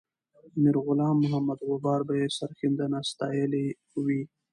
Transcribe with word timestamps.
میرغلام 0.61 1.15
محمد 1.23 1.59
غبار 1.69 1.99
به 2.07 2.13
یې 2.19 2.27
سرښندنه 2.37 2.99
ستایلې 3.11 3.65
وي. 4.05 4.21